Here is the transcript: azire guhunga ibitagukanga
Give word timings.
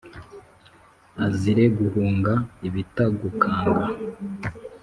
azire 1.25 1.63
guhunga 1.77 2.33
ibitagukanga 2.67 3.83